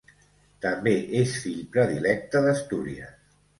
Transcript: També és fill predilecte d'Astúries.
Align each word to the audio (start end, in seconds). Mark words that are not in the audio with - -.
També 0.65 0.93
és 1.19 1.35
fill 1.43 1.61
predilecte 1.77 2.43
d'Astúries. 2.49 3.15